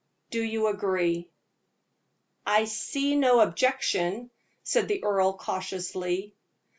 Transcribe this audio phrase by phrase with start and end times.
[0.31, 1.29] Do you agree?"
[2.43, 4.31] "I see no objection,"
[4.63, 6.33] said the earl, cautiously.